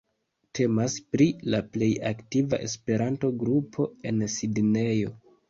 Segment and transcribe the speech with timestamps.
[0.59, 5.15] Temas pri la plej aktiva Esperanto-grupo en Sidnejo.